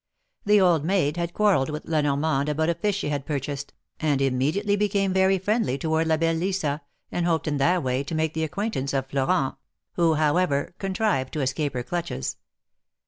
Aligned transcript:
The 0.45 0.59
old 0.59 0.83
maid 0.83 1.15
had 1.15 1.31
quarrelled 1.31 1.69
with 1.69 1.85
La 1.85 2.01
Normande 2.01 2.49
about 2.49 2.69
a 2.69 2.73
fish 2.73 2.97
she 2.97 3.09
had 3.09 3.23
purchased, 3.23 3.71
and 3.99 4.19
immediately 4.19 4.75
became 4.75 5.13
very 5.13 5.37
friendly 5.37 5.77
toward 5.77 6.07
La 6.07 6.17
belle 6.17 6.33
Lisa, 6.33 6.81
and 7.11 7.27
hoped 7.27 7.47
in 7.47 7.57
that 7.57 7.83
way 7.83 8.03
to 8.05 8.15
make 8.15 8.33
the 8.33 8.43
acquaintance 8.43 8.93
of 8.93 9.05
Florent, 9.05 9.57
who, 9.93 10.15
however, 10.15 10.73
contrived 10.79 11.33
to 11.33 11.41
escape 11.41 11.75
her 11.75 11.83
clutches. 11.83 12.37